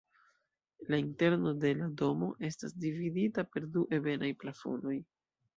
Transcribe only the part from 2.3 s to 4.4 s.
estas dividita per du ebenaj